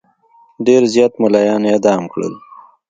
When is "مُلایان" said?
1.21-1.61